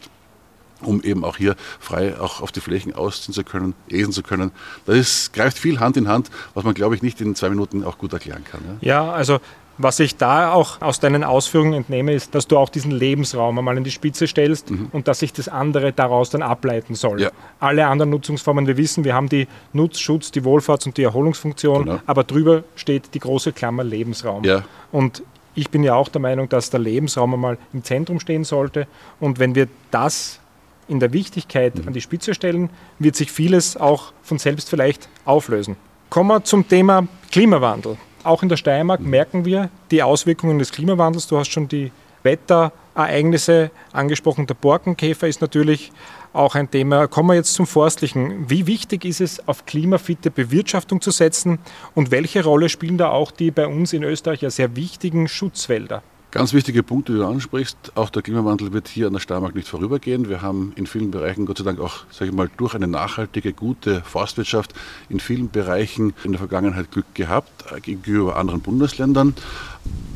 um 0.80 1.02
eben 1.02 1.24
auch 1.24 1.36
hier 1.36 1.56
frei 1.78 2.18
auch 2.18 2.40
auf 2.40 2.52
die 2.52 2.60
Flächen 2.60 2.94
ausziehen 2.94 3.32
zu 3.32 3.44
können, 3.44 3.74
esen 3.88 4.12
zu 4.12 4.22
können. 4.22 4.52
Das 4.86 5.32
greift 5.32 5.58
viel 5.58 5.80
Hand 5.80 5.96
in 5.96 6.08
Hand, 6.08 6.30
was 6.52 6.64
man, 6.64 6.74
glaube 6.74 6.94
ich, 6.94 7.02
nicht 7.02 7.20
in 7.20 7.34
zwei 7.34 7.48
Minuten 7.48 7.84
auch 7.84 7.96
gut 7.96 8.12
erklären 8.12 8.44
kann. 8.44 8.60
Ja, 8.80 9.04
ja 9.04 9.12
also 9.12 9.40
was 9.78 9.98
ich 10.00 10.16
da 10.16 10.52
auch 10.52 10.80
aus 10.80 11.00
deinen 11.00 11.24
Ausführungen 11.24 11.74
entnehme, 11.74 12.12
ist, 12.12 12.34
dass 12.34 12.46
du 12.46 12.58
auch 12.58 12.68
diesen 12.68 12.90
Lebensraum 12.90 13.58
einmal 13.58 13.76
in 13.76 13.84
die 13.84 13.90
Spitze 13.90 14.26
stellst 14.26 14.70
mhm. 14.70 14.88
und 14.92 15.08
dass 15.08 15.18
sich 15.18 15.32
das 15.32 15.48
andere 15.48 15.92
daraus 15.92 16.30
dann 16.30 16.42
ableiten 16.42 16.94
soll. 16.94 17.22
Ja. 17.22 17.30
Alle 17.60 17.86
anderen 17.86 18.10
Nutzungsformen, 18.10 18.66
wir 18.66 18.76
wissen, 18.76 19.04
wir 19.04 19.14
haben 19.14 19.28
die 19.28 19.48
Nutzschutz, 19.72 20.30
die 20.30 20.42
Wohlfahrts- 20.42 20.86
und 20.86 20.96
die 20.96 21.02
Erholungsfunktion, 21.02 21.84
genau. 21.84 22.00
aber 22.06 22.24
drüber 22.24 22.64
steht 22.76 23.14
die 23.14 23.20
große 23.20 23.52
Klammer 23.52 23.84
Lebensraum. 23.84 24.44
Ja. 24.44 24.62
Und 24.92 25.22
ich 25.54 25.70
bin 25.70 25.82
ja 25.82 25.94
auch 25.94 26.08
der 26.08 26.20
Meinung, 26.20 26.48
dass 26.48 26.70
der 26.70 26.80
Lebensraum 26.80 27.34
einmal 27.34 27.58
im 27.72 27.84
Zentrum 27.84 28.20
stehen 28.20 28.44
sollte. 28.44 28.86
Und 29.20 29.38
wenn 29.38 29.54
wir 29.54 29.68
das 29.90 30.40
in 30.88 31.00
der 31.00 31.12
Wichtigkeit 31.12 31.76
mhm. 31.76 31.88
an 31.88 31.94
die 31.94 32.00
Spitze 32.00 32.34
stellen, 32.34 32.70
wird 32.98 33.16
sich 33.16 33.30
vieles 33.30 33.76
auch 33.76 34.12
von 34.22 34.38
selbst 34.38 34.68
vielleicht 34.68 35.08
auflösen. 35.24 35.76
Kommen 36.10 36.28
wir 36.28 36.44
zum 36.44 36.68
Thema 36.68 37.06
Klimawandel. 37.32 37.96
Auch 38.24 38.42
in 38.42 38.48
der 38.48 38.56
Steiermark 38.56 39.00
merken 39.00 39.44
wir 39.44 39.68
die 39.90 40.02
Auswirkungen 40.02 40.58
des 40.58 40.72
Klimawandels. 40.72 41.26
Du 41.26 41.38
hast 41.38 41.50
schon 41.50 41.68
die 41.68 41.92
Wetterereignisse 42.22 43.70
angesprochen. 43.92 44.46
Der 44.46 44.54
Borkenkäfer 44.54 45.28
ist 45.28 45.42
natürlich 45.42 45.92
auch 46.32 46.54
ein 46.54 46.70
Thema. 46.70 47.06
Kommen 47.06 47.28
wir 47.28 47.34
jetzt 47.34 47.52
zum 47.52 47.66
Forstlichen. 47.66 48.48
Wie 48.48 48.66
wichtig 48.66 49.04
ist 49.04 49.20
es, 49.20 49.46
auf 49.46 49.66
klimafitte 49.66 50.30
Bewirtschaftung 50.30 51.02
zu 51.02 51.10
setzen 51.10 51.58
und 51.94 52.10
welche 52.10 52.42
Rolle 52.42 52.70
spielen 52.70 52.96
da 52.96 53.10
auch 53.10 53.30
die 53.30 53.50
bei 53.50 53.66
uns 53.66 53.92
in 53.92 54.02
Österreich 54.02 54.40
ja 54.40 54.48
sehr 54.48 54.74
wichtigen 54.74 55.28
Schutzwälder? 55.28 56.02
Ganz 56.34 56.52
wichtige 56.52 56.82
Punkte, 56.82 57.12
die 57.12 57.18
du 57.18 57.26
ansprichst. 57.26 57.92
Auch 57.94 58.10
der 58.10 58.20
Klimawandel 58.20 58.72
wird 58.72 58.88
hier 58.88 59.06
an 59.06 59.12
der 59.12 59.20
Steiermark 59.20 59.54
nicht 59.54 59.68
vorübergehen. 59.68 60.28
Wir 60.28 60.42
haben 60.42 60.72
in 60.74 60.88
vielen 60.88 61.12
Bereichen, 61.12 61.46
Gott 61.46 61.58
sei 61.58 61.64
Dank 61.64 61.78
auch, 61.78 62.06
sage 62.10 62.32
ich 62.32 62.36
mal, 62.36 62.50
durch 62.56 62.74
eine 62.74 62.88
nachhaltige, 62.88 63.52
gute 63.52 64.00
Forstwirtschaft 64.00 64.74
in 65.08 65.20
vielen 65.20 65.48
Bereichen 65.48 66.12
in 66.24 66.32
der 66.32 66.40
Vergangenheit 66.40 66.90
Glück 66.90 67.06
gehabt 67.14 67.70
äh, 67.70 67.80
gegenüber 67.80 68.34
anderen 68.34 68.62
Bundesländern 68.62 69.36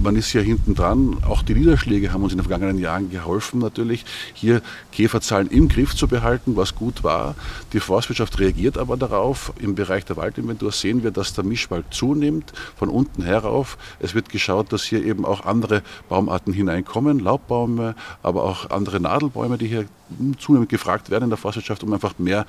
man 0.00 0.16
ist 0.16 0.32
ja 0.32 0.40
hinten 0.40 0.74
dran. 0.74 1.18
Auch 1.26 1.42
die 1.42 1.54
Niederschläge 1.54 2.12
haben 2.12 2.22
uns 2.22 2.32
in 2.32 2.38
den 2.38 2.46
vergangenen 2.46 2.78
Jahren 2.78 3.10
geholfen, 3.10 3.58
natürlich 3.58 4.04
hier 4.32 4.62
Käferzahlen 4.92 5.48
im 5.48 5.68
Griff 5.68 5.94
zu 5.94 6.08
behalten, 6.08 6.56
was 6.56 6.74
gut 6.74 7.02
war. 7.02 7.34
Die 7.72 7.80
Forstwirtschaft 7.80 8.38
reagiert 8.38 8.78
aber 8.78 8.96
darauf. 8.96 9.52
Im 9.58 9.74
Bereich 9.74 10.04
der 10.04 10.16
Waldinventur 10.16 10.72
sehen 10.72 11.02
wir, 11.02 11.10
dass 11.10 11.34
der 11.34 11.44
Mischwald 11.44 11.86
zunimmt, 11.90 12.52
von 12.76 12.88
unten 12.88 13.22
herauf. 13.22 13.76
Es 13.98 14.14
wird 14.14 14.28
geschaut, 14.28 14.72
dass 14.72 14.84
hier 14.84 15.04
eben 15.04 15.24
auch 15.24 15.44
andere 15.44 15.82
Baumarten 16.08 16.52
hineinkommen, 16.52 17.18
Laubbäume, 17.18 17.94
aber 18.22 18.44
auch 18.44 18.70
andere 18.70 19.00
Nadelbäume, 19.00 19.58
die 19.58 19.68
hier 19.68 19.84
zunehmend 20.38 20.70
gefragt 20.70 21.10
werden 21.10 21.24
in 21.24 21.30
der 21.30 21.36
Forstwirtschaft, 21.36 21.82
um 21.82 21.92
einfach 21.92 22.18
mehr 22.18 22.46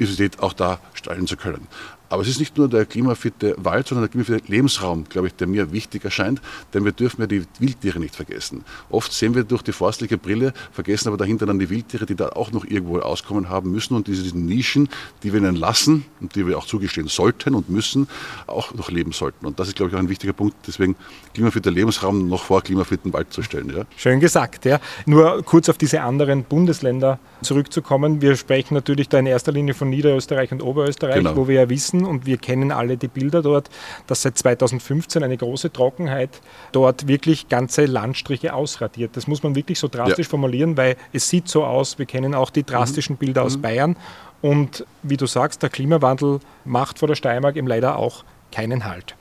Biodiversität 0.00 0.42
auch 0.42 0.52
da 0.52 0.78
stellen 0.94 1.26
zu 1.26 1.36
können. 1.36 1.66
Aber 2.10 2.22
es 2.22 2.28
ist 2.28 2.40
nicht 2.40 2.58
nur 2.58 2.68
der 2.68 2.86
klimafitte 2.86 3.54
Wald, 3.56 3.86
sondern 3.86 4.02
der 4.02 4.10
klimafitte 4.10 4.50
Lebensraum, 4.50 5.04
glaube 5.08 5.28
ich, 5.28 5.34
der 5.34 5.46
mir 5.46 5.72
wichtig 5.72 6.04
erscheint, 6.04 6.42
denn 6.74 6.84
wir 6.84 6.90
dürfen 6.92 7.20
ja 7.20 7.28
die 7.28 7.44
Wildtiere 7.60 8.00
nicht 8.00 8.16
vergessen. 8.16 8.64
Oft 8.90 9.12
sehen 9.12 9.36
wir 9.36 9.44
durch 9.44 9.62
die 9.62 9.72
forstliche 9.72 10.18
Brille, 10.18 10.52
vergessen 10.72 11.08
aber 11.08 11.16
dahinter 11.16 11.46
dann 11.46 11.60
die 11.60 11.70
Wildtiere, 11.70 12.06
die 12.06 12.16
da 12.16 12.30
auch 12.30 12.50
noch 12.50 12.64
irgendwo 12.64 12.98
auskommen 12.98 13.48
haben 13.48 13.70
müssen 13.70 13.94
und 13.94 14.08
diese 14.08 14.36
Nischen, 14.36 14.88
die 15.22 15.32
wir 15.32 15.40
ihnen 15.40 15.54
lassen 15.54 16.04
und 16.20 16.34
die 16.34 16.46
wir 16.48 16.58
auch 16.58 16.66
zugestehen 16.66 17.06
sollten 17.06 17.54
und 17.54 17.70
müssen, 17.70 18.08
auch 18.48 18.74
noch 18.74 18.90
leben 18.90 19.12
sollten. 19.12 19.46
Und 19.46 19.60
das 19.60 19.68
ist, 19.68 19.76
glaube 19.76 19.90
ich, 19.90 19.94
auch 19.94 20.00
ein 20.00 20.08
wichtiger 20.08 20.32
Punkt, 20.32 20.56
deswegen 20.66 20.96
klimafitter 21.32 21.70
Lebensraum 21.70 22.28
noch 22.28 22.42
vor 22.42 22.62
klimafitten 22.62 23.12
Wald 23.12 23.32
zu 23.32 23.42
stellen. 23.42 23.72
Ja. 23.74 23.84
Schön 23.96 24.18
gesagt, 24.18 24.64
ja. 24.64 24.80
Nur 25.06 25.44
kurz 25.44 25.68
auf 25.68 25.78
diese 25.78 26.02
anderen 26.02 26.42
Bundesländer 26.42 27.20
zurückzukommen. 27.42 28.20
Wir 28.20 28.34
sprechen 28.34 28.74
natürlich 28.74 29.08
da 29.08 29.20
in 29.20 29.26
erster 29.26 29.52
Linie 29.52 29.74
von 29.74 29.88
Niederösterreich 29.88 30.50
und 30.50 30.62
Oberösterreich, 30.62 31.16
genau. 31.16 31.36
wo 31.36 31.46
wir 31.46 31.54
ja 31.54 31.70
wissen, 31.70 31.99
Wiesen 32.00 32.06
und 32.06 32.26
wir 32.26 32.38
kennen 32.38 32.72
alle 32.72 32.96
die 32.96 33.08
Bilder 33.08 33.42
dort, 33.42 33.70
dass 34.06 34.22
seit 34.22 34.38
2015 34.38 35.22
eine 35.22 35.36
große 35.36 35.72
Trockenheit 35.72 36.40
dort 36.72 37.06
wirklich 37.06 37.48
ganze 37.48 37.86
Landstriche 37.86 38.54
ausradiert. 38.54 39.16
Das 39.16 39.26
muss 39.26 39.42
man 39.42 39.54
wirklich 39.54 39.78
so 39.78 39.88
drastisch 39.88 40.26
ja. 40.26 40.30
formulieren, 40.30 40.76
weil 40.76 40.96
es 41.12 41.28
sieht 41.28 41.48
so 41.48 41.64
aus, 41.64 41.98
wir 41.98 42.06
kennen 42.06 42.34
auch 42.34 42.50
die 42.50 42.64
drastischen 42.64 43.14
mhm. 43.14 43.18
Bilder 43.18 43.42
aus 43.42 43.56
mhm. 43.56 43.62
Bayern 43.62 43.96
und 44.42 44.86
wie 45.02 45.16
du 45.16 45.26
sagst, 45.26 45.62
der 45.62 45.70
Klimawandel 45.70 46.40
macht 46.64 46.98
vor 46.98 47.08
der 47.08 47.14
Steiermark 47.14 47.56
eben 47.56 47.66
leider 47.66 47.96
auch 47.96 48.24
keinen 48.52 48.84
Halt. 48.84 49.14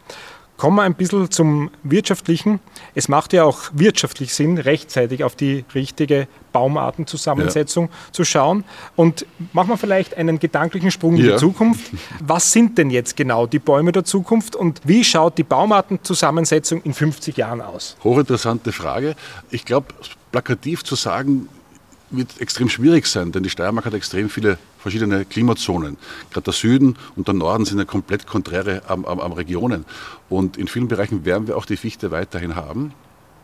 Kommen 0.59 0.75
wir 0.75 0.83
ein 0.83 0.93
bisschen 0.93 1.31
zum 1.31 1.71
Wirtschaftlichen. 1.83 2.59
Es 2.93 3.07
macht 3.07 3.31
ja 3.31 3.45
auch 3.45 3.71
wirtschaftlich 3.71 4.33
Sinn, 4.33 4.57
rechtzeitig 4.57 5.23
auf 5.23 5.37
die 5.37 5.63
richtige 5.73 6.27
Baumartenzusammensetzung 6.51 7.85
ja. 7.85 8.11
zu 8.11 8.25
schauen. 8.25 8.65
Und 8.97 9.25
machen 9.53 9.69
wir 9.69 9.77
vielleicht 9.77 10.17
einen 10.17 10.37
gedanklichen 10.37 10.91
Sprung 10.91 11.15
in 11.15 11.23
ja. 11.23 11.31
die 11.31 11.37
Zukunft. 11.37 11.89
Was 12.19 12.51
sind 12.51 12.77
denn 12.77 12.89
jetzt 12.89 13.15
genau 13.15 13.47
die 13.47 13.59
Bäume 13.59 13.93
der 13.93 14.03
Zukunft 14.03 14.57
und 14.57 14.81
wie 14.83 15.05
schaut 15.05 15.37
die 15.37 15.43
Baumartenzusammensetzung 15.43 16.81
in 16.81 16.93
50 16.93 17.37
Jahren 17.37 17.61
aus? 17.61 17.95
Hochinteressante 18.03 18.73
Frage. 18.73 19.15
Ich 19.51 19.63
glaube, 19.63 19.87
plakativ 20.33 20.83
zu 20.83 20.95
sagen, 20.95 21.47
wird 22.11 22.39
extrem 22.41 22.69
schwierig 22.69 23.05
sein, 23.05 23.31
denn 23.31 23.43
die 23.43 23.49
Steiermark 23.49 23.85
hat 23.85 23.93
extrem 23.93 24.29
viele 24.29 24.57
verschiedene 24.77 25.25
Klimazonen. 25.25 25.97
Gerade 26.31 26.45
der 26.45 26.53
Süden 26.53 26.97
und 27.15 27.27
der 27.27 27.35
Norden 27.35 27.65
sind 27.65 27.77
ja 27.77 27.85
komplett 27.85 28.25
konträre 28.27 28.83
am, 28.87 29.05
am, 29.05 29.19
am 29.19 29.31
Regionen. 29.33 29.85
Und 30.29 30.57
in 30.57 30.67
vielen 30.67 30.87
Bereichen 30.87 31.25
werden 31.25 31.47
wir 31.47 31.57
auch 31.57 31.65
die 31.65 31.77
Fichte 31.77 32.11
weiterhin 32.11 32.55
haben 32.55 32.93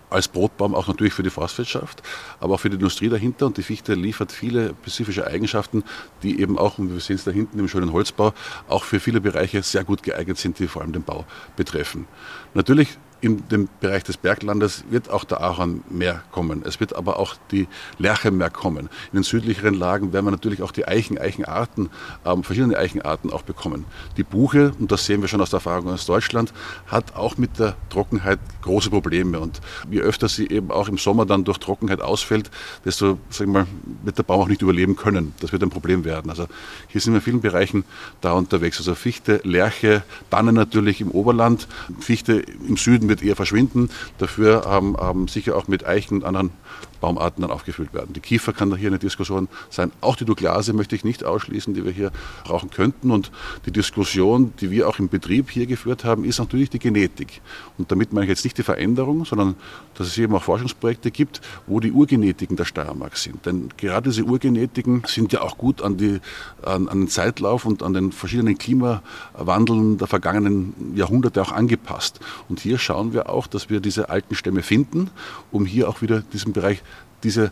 als 0.10 0.28
Brotbaum 0.28 0.76
auch 0.76 0.88
natürlich 0.88 1.14
für 1.14 1.24
die 1.24 1.30
Forstwirtschaft, 1.30 2.02
aber 2.40 2.56
auch 2.56 2.60
für 2.60 2.70
die 2.70 2.76
Industrie 2.76 3.10
dahinter. 3.10 3.48
Und 3.48 3.58
die 3.58 3.64
Fichte 3.64 3.94
liefert 3.94 4.32
viele 4.32 4.74
spezifische 4.82 5.28
Eigenschaften, 5.28 5.84
die 6.24 6.40
eben 6.40 6.58
auch, 6.58 6.78
und 6.78 6.94
wir 6.94 7.00
sehen 7.00 7.18
es 7.18 7.24
da 7.24 7.32
hinten 7.32 7.60
im 7.60 7.68
schönen 7.68 7.92
Holzbau, 7.92 8.34
auch 8.68 8.84
für 8.84 9.00
viele 9.00 9.22
Bereiche 9.22 9.62
sehr 9.64 9.84
gut 9.84 10.04
geeignet 10.04 10.38
sind, 10.38 10.60
die 10.60 10.68
vor 10.68 10.82
allem 10.82 10.94
den 10.94 11.04
Bau 11.04 11.26
betreffen. 11.56 12.08
Natürlich 12.54 12.98
in 13.22 13.48
dem 13.50 13.70
Bereich 13.80 14.04
des 14.04 14.18
Berglandes 14.18 14.84
wird 14.90 15.10
auch 15.10 15.24
der 15.24 15.42
Ahorn 15.42 15.84
mehr 15.90 16.22
kommen. 16.32 16.64
Es 16.66 16.80
wird 16.80 16.96
aber 16.96 17.18
auch 17.20 17.36
die 17.52 17.68
Lerche 17.98 18.32
mehr 18.32 18.50
kommen. 18.50 18.90
In 19.12 19.20
den 19.20 19.24
südlicheren 19.24 19.74
Lagen 19.74 20.14
werden 20.14 20.26
wir 20.26 20.32
natürlich 20.32 20.62
auch 20.62 20.72
die 20.72 20.88
Eichen, 20.88 21.18
Eichenarten, 21.18 21.90
ähm, 22.26 22.44
verschiedene 22.44 22.78
Eichenarten 22.78 23.32
auch 23.32 23.42
bekommen. 23.42 23.86
Die 24.18 24.24
Buche, 24.24 24.74
und 24.80 24.92
das 24.92 25.06
sehen 25.06 25.22
wir 25.22 25.28
schon 25.28 25.42
aus 25.42 25.50
der 25.50 25.58
Erfahrung 25.58 25.90
aus 25.90 26.06
Deutschland, 26.06 26.54
hat 26.88 27.16
auch 27.16 27.38
mit 27.38 27.58
der 27.58 27.76
Trockenheit 27.90 28.40
große 28.62 28.90
Probleme. 28.90 29.40
Und 29.40 29.62
je 29.90 30.02
öfter 30.02 30.28
sie 30.28 30.48
eben 30.50 30.72
auch 30.72 30.88
im 30.88 30.98
Sommer 30.98 31.26
dann 31.26 31.44
durch 31.44 31.58
Trockenheit 31.58 32.02
ausfällt, 32.02 32.52
desto 32.84 33.18
sagen 33.30 33.54
wir, 33.54 33.66
wird 34.04 34.18
der 34.18 34.24
Baum 34.24 34.42
auch 34.42 34.48
nicht 34.48 34.62
überleben 34.62 34.96
können. 34.96 35.34
Das 35.40 35.52
wird 35.52 35.64
ein 35.64 35.70
Problem 35.70 36.04
werden. 36.04 36.30
Also 36.30 36.48
hier 36.88 37.02
sind 37.02 37.14
wir 37.14 37.18
in 37.18 37.24
vielen 37.24 37.42
Bereichen 37.42 37.86
da 38.22 38.34
unterwegs. 38.34 38.78
Also 38.78 38.94
Fichte, 38.96 39.42
Lerche, 39.44 40.04
Tanne 40.30 40.54
natürlich 40.54 41.02
im 41.02 41.12
Oberland, 41.12 41.68
Fichte 42.00 42.44
im 42.68 42.78
Süden 42.78 43.05
wird 43.10 43.24
eher 43.24 43.36
verschwinden. 43.36 43.90
Dafür 44.18 44.66
haben, 44.66 44.98
haben 44.98 45.28
sicher 45.28 45.56
auch 45.56 45.68
mit 45.68 45.86
Eichen 45.86 46.18
und 46.18 46.26
anderen 46.26 46.52
Baumarten 47.06 47.44
dann 47.44 47.52
aufgefüllt 47.52 47.94
werden. 47.94 48.14
Die 48.14 48.20
Kiefer 48.20 48.52
kann 48.52 48.72
da 48.72 48.78
hier 48.78 48.88
eine 48.88 48.98
Diskussion 48.98 49.48
sein. 49.70 49.92
Auch 50.02 50.16
die 50.16 50.26
Douglase 50.26 50.74
möchte 50.74 50.96
ich 50.96 51.04
nicht 51.04 51.24
ausschließen, 51.24 51.76
die 51.76 51.86
wir 51.86 51.92
hier 51.92 52.12
brauchen 52.44 52.72
könnten. 52.72 53.12
Und 53.12 53.32
die 53.68 53.72
Diskussion, 53.72 54.54
die 54.60 54.72
wir 54.72 54.90
auch 54.90 54.98
im 54.98 55.08
Betrieb 55.08 55.52
hier 55.52 55.68
geführt 55.68 56.04
haben, 56.04 56.26
ist 56.26 56.40
natürlich 56.40 56.72
die 56.72 56.80
Genetik. 56.80 57.42
Und 57.78 57.92
damit 57.92 58.12
meine 58.12 58.26
ich 58.26 58.30
jetzt 58.30 58.44
nicht 58.44 58.58
die 58.58 58.64
Veränderung, 58.64 59.24
sondern 59.24 59.56
dass 59.94 60.08
es 60.08 60.18
eben 60.18 60.34
auch 60.34 60.42
Forschungsprojekte 60.42 61.12
gibt, 61.12 61.42
wo 61.68 61.80
die 61.80 61.92
Urgenetiken 61.92 62.58
der 62.58 62.66
Steiermark 62.66 63.18
sind. 63.18 63.46
Denn 63.46 63.70
gerade 63.78 64.10
diese 64.10 64.24
Urgenetiken 64.24 65.04
sind 65.06 65.32
ja 65.32 65.42
auch 65.42 65.60
gut 65.60 65.84
an, 65.84 65.98
die, 65.98 66.22
an, 66.64 66.88
an 66.90 67.02
den 67.02 67.08
Zeitlauf 67.08 67.66
und 67.66 67.84
an 67.84 67.94
den 67.94 68.14
verschiedenen 68.14 68.58
Klimawandeln 68.58 70.00
der 70.00 70.08
vergangenen 70.08 70.74
Jahrhunderte 70.96 71.40
auch 71.44 71.52
angepasst. 71.52 72.20
Und 72.50 72.62
hier 72.62 72.80
schauen 72.80 73.14
wir 73.14 73.30
auch, 73.30 73.46
dass 73.46 73.70
wir 73.70 73.80
diese 73.80 74.10
alten 74.10 74.34
Stämme 74.34 74.64
finden, 74.64 75.12
um 75.52 75.68
hier 75.68 75.88
auch 75.88 76.02
wieder 76.02 76.22
diesen 76.34 76.52
Bereich 76.52 76.82
diese 77.26 77.52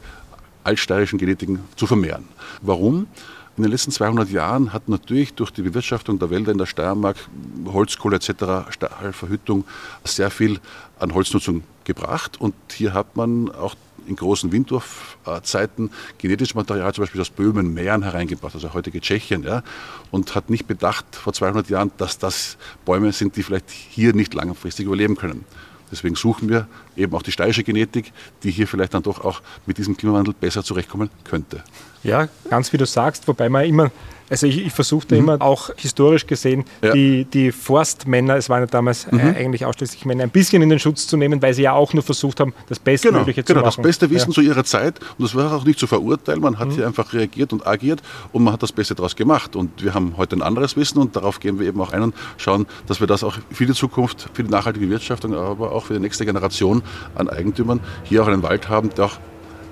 altsteirischen 0.63 1.19
Genetiken 1.19 1.59
zu 1.75 1.87
vermehren. 1.87 2.27
Warum? 2.61 3.07
In 3.55 3.63
den 3.63 3.71
letzten 3.71 3.91
200 3.91 4.31
Jahren 4.31 4.73
hat 4.73 4.89
natürlich 4.89 5.33
durch 5.35 5.51
die 5.51 5.61
Bewirtschaftung 5.61 6.17
der 6.17 6.31
Wälder 6.31 6.51
in 6.51 6.57
der 6.57 6.65
Steiermark, 6.65 7.17
Holzkohle 7.65 8.15
etc., 8.15 8.71
Stahlverhüttung 8.71 9.65
sehr 10.03 10.31
viel 10.31 10.59
an 10.97 11.13
Holznutzung 11.13 11.63
gebracht. 11.83 12.41
Und 12.41 12.55
hier 12.71 12.93
hat 12.93 13.15
man 13.15 13.51
auch 13.51 13.75
in 14.07 14.15
großen 14.15 14.51
Windwurfzeiten 14.51 15.91
genetisches 16.17 16.55
Material 16.55 16.93
zum 16.93 17.03
Beispiel 17.03 17.21
aus 17.21 17.29
Böhmen, 17.29 17.73
Mähren 17.73 18.01
hereingebracht, 18.01 18.55
also 18.55 18.73
heutige 18.73 18.99
Tschechien, 18.99 19.43
ja, 19.43 19.63
und 20.11 20.35
hat 20.35 20.49
nicht 20.49 20.67
bedacht 20.67 21.05
vor 21.15 21.33
200 21.33 21.69
Jahren, 21.69 21.91
dass 21.97 22.17
das 22.17 22.57
Bäume 22.85 23.11
sind, 23.11 23.35
die 23.35 23.43
vielleicht 23.43 23.69
hier 23.69 24.13
nicht 24.13 24.33
langfristig 24.33 24.87
überleben 24.87 25.15
können. 25.15 25.45
Deswegen 25.91 26.15
suchen 26.15 26.49
wir 26.49 26.67
eben 26.95 27.13
auch 27.13 27.21
die 27.21 27.31
steirische 27.31 27.63
Genetik, 27.63 28.11
die 28.43 28.51
hier 28.51 28.67
vielleicht 28.67 28.93
dann 28.93 29.03
doch 29.03 29.23
auch 29.23 29.41
mit 29.65 29.77
diesem 29.77 29.95
Klimawandel 29.95 30.33
besser 30.33 30.63
zurechtkommen 30.63 31.09
könnte. 31.23 31.63
Ja, 32.03 32.27
ganz 32.49 32.73
wie 32.73 32.77
du 32.77 32.85
sagst, 32.85 33.27
wobei 33.27 33.49
man 33.49 33.65
immer 33.65 33.91
also 34.29 34.47
ich, 34.47 34.65
ich 34.65 34.73
versuche 34.73 35.07
da 35.07 35.15
mhm. 35.15 35.21
immer 35.21 35.41
auch 35.41 35.69
historisch 35.77 36.25
gesehen 36.25 36.65
ja. 36.81 36.91
die, 36.93 37.25
die 37.25 37.51
Forstmänner, 37.51 38.35
es 38.35 38.49
waren 38.49 38.61
ja 38.61 38.65
damals 38.65 39.05
äh, 39.05 39.15
mhm. 39.15 39.35
eigentlich 39.35 39.65
ausschließlich 39.65 40.05
Männer, 40.05 40.23
ein 40.23 40.29
bisschen 40.29 40.61
in 40.61 40.69
den 40.69 40.79
Schutz 40.79 41.07
zu 41.07 41.17
nehmen, 41.17 41.41
weil 41.41 41.53
sie 41.53 41.63
ja 41.63 41.73
auch 41.73 41.93
nur 41.93 42.03
versucht 42.03 42.39
haben, 42.39 42.53
das 42.67 42.79
Bestmögliche 42.79 43.43
genau, 43.43 43.59
zu 43.61 43.65
machen. 43.65 43.75
Genau, 43.75 43.75
das 43.75 43.77
beste 43.77 44.09
Wissen 44.09 44.31
ja. 44.31 44.35
zu 44.35 44.41
ihrer 44.41 44.63
Zeit 44.63 44.99
und 45.17 45.25
das 45.25 45.35
war 45.35 45.53
auch 45.53 45.65
nicht 45.65 45.77
zu 45.77 45.87
verurteilen, 45.87 46.41
man 46.41 46.57
hat 46.57 46.69
mhm. 46.69 46.71
hier 46.71 46.87
einfach 46.87 47.13
reagiert 47.13 47.53
und 47.53 47.67
agiert 47.67 48.01
und 48.31 48.43
man 48.43 48.53
hat 48.53 48.63
das 48.63 48.71
Beste 48.71 48.95
daraus 48.95 49.15
gemacht 49.15 49.55
und 49.55 49.83
wir 49.83 49.93
haben 49.93 50.17
heute 50.17 50.35
ein 50.35 50.41
anderes 50.41 50.75
Wissen 50.77 50.99
und 50.99 51.15
darauf 51.15 51.39
gehen 51.39 51.59
wir 51.59 51.67
eben 51.67 51.79
auch 51.81 51.93
ein 51.93 52.01
und 52.01 52.15
schauen, 52.37 52.65
dass 52.87 52.99
wir 52.99 53.07
das 53.07 53.23
auch 53.23 53.37
für 53.51 53.65
die 53.65 53.73
Zukunft, 53.73 54.29
für 54.33 54.43
die 54.43 54.49
nachhaltige 54.49 54.89
Wirtschaftung, 54.89 55.35
aber 55.35 55.71
auch 55.71 55.85
für 55.85 55.93
die 55.93 55.99
nächste 55.99 56.25
Generation 56.25 56.81
an 57.15 57.29
Eigentümern 57.29 57.81
hier 58.03 58.23
auch 58.23 58.27
einen 58.27 58.41
Wald 58.41 58.69
haben, 58.69 58.89
der 58.95 59.05
auch 59.05 59.19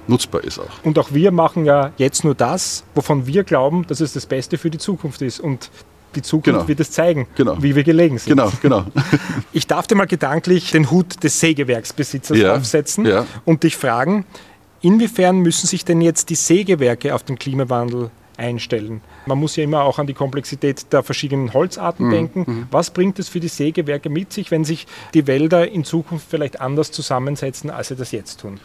nutzbar 0.08 0.43
ist 0.43 0.60
auch. 0.60 0.84
Und 0.84 0.98
auch 1.00 1.13
wir 1.13 1.31
machen 1.31 1.65
ja 1.65 1.91
jetzt 1.98 2.24
nur 2.24 2.36
das, 2.36 2.84
wovon 2.96 3.27
wir 3.27 3.43
glauben, 3.43 3.86
dass 3.88 4.00
es 4.00 4.13
das 4.13 4.25
Beste 4.25 4.58
für 4.58 4.70
die 4.70 4.77
Zukunft 4.77 5.22
ist. 5.22 5.39
Und 5.39 5.70
die 6.15 6.22
Zukunft 6.22 6.46
genau. 6.46 6.67
wird 6.67 6.79
es 6.79 6.91
zeigen, 6.91 7.27
genau. 7.36 7.62
wie 7.62 7.75
wir 7.75 7.84
gelegen 7.84 8.17
sind. 8.17 8.36
Genau, 8.36 8.51
genau. 8.62 8.86
ich 9.53 9.67
darf 9.67 9.88
dir 9.88 9.96
mal 9.96 10.08
gedanklich 10.08 10.72
den 10.72 10.91
Hut 10.91 11.24
des 11.24 11.39
Sägewerksbesitzers 11.39 12.38
ja, 12.38 12.55
aufsetzen 12.55 13.05
ja. 13.05 13.25
und 13.46 13.63
dich 13.63 13.77
fragen, 13.77 14.25
inwiefern 14.81 15.39
müssen 15.39 15.67
sich 15.67 15.86
denn 15.86 16.01
jetzt 16.01 16.29
die 16.29 16.36
Sägewerke 16.36 17.15
auf 17.15 17.24
den 17.24 17.39
Klimawandel 17.39 18.12
einstellen. 18.38 19.01
Man 19.25 19.38
muss 19.38 19.55
ja 19.55 19.63
immer 19.63 19.84
auch 19.84 20.00
an 20.00 20.08
die 20.08 20.13
Komplexität 20.13 20.91
der 20.91 21.03
verschiedenen 21.03 21.53
Holzarten 21.53 22.08
mhm. 22.08 22.12
denken. 22.12 22.43
Mhm. 22.48 22.67
Was 22.72 22.89
bringt 22.89 23.20
es 23.20 23.29
für 23.29 23.39
die 23.39 23.48
Sägewerke 23.48 24.10
mit 24.10 24.34
sich, 24.34 24.51
wenn 24.51 24.65
sich 24.65 24.88
die 25.13 25.27
Wälder 25.27 25.70
in 25.70 25.84
Zukunft 25.84 26.27
vielleicht 26.29 26.60
anders 26.60 26.91
zusammensetzen, 26.91 27.70
als 27.70 27.89
sie 27.89 27.96
das 27.96 28.12
jetzt 28.12 28.41
tun? 28.41 28.60